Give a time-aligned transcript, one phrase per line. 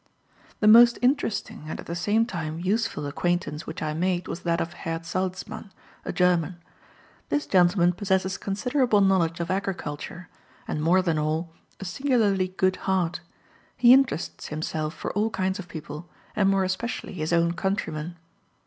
[0.61, 4.59] The most interesting, and, at the same time, useful acquaintance which I made was that
[4.59, 5.69] of Herr Salzmann,
[6.03, 6.57] a German.
[7.29, 10.27] This gentleman possesses considerable knowledge of agriculture,
[10.67, 13.19] and more than all, a singularly good heart;
[13.77, 18.15] he interests himself for all kinds of people, and more especially his own countrymen.